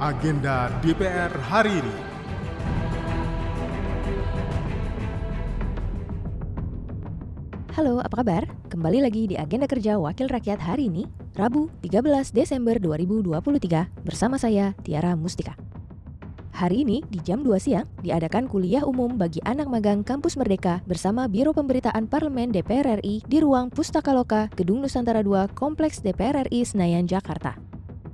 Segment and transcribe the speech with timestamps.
[0.00, 1.96] agenda DPR hari ini.
[7.76, 8.48] Halo, apa kabar?
[8.72, 11.04] Kembali lagi di agenda kerja Wakil Rakyat hari ini,
[11.36, 15.52] Rabu 13 Desember 2023, bersama saya Tiara Mustika.
[16.56, 21.28] Hari ini di jam 2 siang diadakan kuliah umum bagi anak magang Kampus Merdeka bersama
[21.28, 26.64] Biro Pemberitaan Parlemen DPR RI di ruang Pustaka Loka Gedung Nusantara 2 Kompleks DPR RI
[26.64, 27.69] Senayan, Jakarta.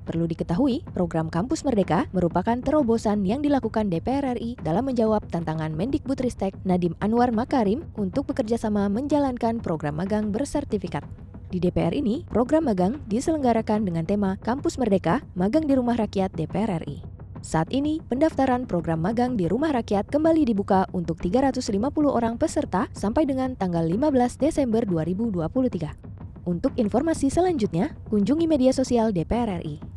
[0.07, 6.55] Perlu diketahui, program Kampus Merdeka merupakan terobosan yang dilakukan DPR RI dalam menjawab tantangan Mendikbudristek
[6.62, 11.02] Nadiem Anwar Makarim untuk bekerja sama menjalankan program magang bersertifikat.
[11.50, 16.86] Di DPR ini, program magang diselenggarakan dengan tema Kampus Merdeka, Magang di Rumah Rakyat DPR
[16.86, 17.02] RI.
[17.42, 21.75] Saat ini, pendaftaran program magang di Rumah Rakyat kembali dibuka untuk 350
[22.06, 26.47] orang peserta sampai dengan tanggal 15 Desember 2023.
[26.47, 29.95] Untuk informasi selanjutnya, kunjungi media sosial DPR RI.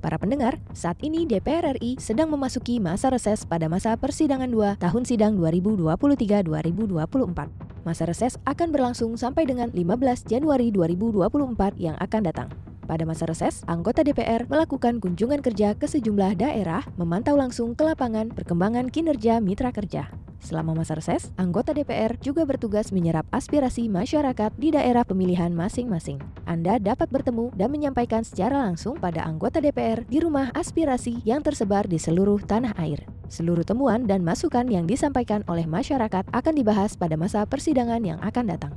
[0.00, 5.04] Para pendengar, saat ini DPR RI sedang memasuki masa reses pada masa persidangan 2 tahun
[5.04, 7.84] sidang 2023-2024.
[7.84, 12.48] Masa reses akan berlangsung sampai dengan 15 Januari 2024 yang akan datang.
[12.88, 18.32] Pada masa reses, anggota DPR melakukan kunjungan kerja ke sejumlah daerah, memantau langsung ke lapangan
[18.32, 20.08] perkembangan kinerja mitra kerja.
[20.40, 26.16] Selama masa reses, anggota DPR juga bertugas menyerap aspirasi masyarakat di daerah pemilihan masing-masing.
[26.48, 31.86] Anda dapat bertemu dan menyampaikan secara langsung pada anggota DPR di rumah aspirasi yang tersebar
[31.86, 33.04] di seluruh tanah air.
[33.30, 38.50] Seluruh temuan dan masukan yang disampaikan oleh masyarakat akan dibahas pada masa persidangan yang akan
[38.50, 38.74] datang.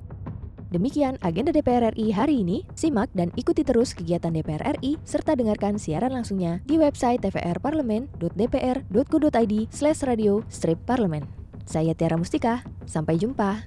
[0.73, 2.65] Demikian agenda DPR RI hari ini.
[2.73, 10.01] Simak dan ikuti terus kegiatan DPR RI serta dengarkan siaran langsungnya di website tvrparlemen.dpr.go.id slash
[10.01, 11.42] radio strip parlemen.
[11.63, 13.63] Saya Tiara Mustika, sampai jumpa.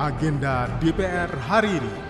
[0.00, 2.09] Agenda DPR hari ini.